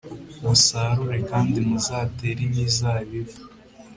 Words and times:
musarure, 0.41 1.17
kandi 1.29 1.57
muzatera 1.67 2.39
imizabibu, 2.47 3.37